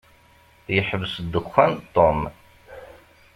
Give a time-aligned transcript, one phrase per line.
[0.75, 2.21] Yeḥbes ddexxan Tom.